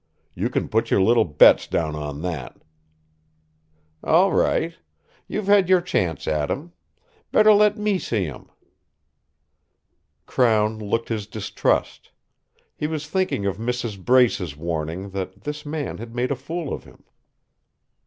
[0.33, 2.57] You can put your little bets down on that!"
[4.03, 4.73] "All right.
[5.27, 6.73] You've had your chance at him.
[7.31, 8.49] Better let me see him."
[10.25, 12.09] Crown looked his distrust.
[12.75, 14.03] He was thinking of Mrs.
[14.03, 17.03] Brace's warning that this man had made a fool of him.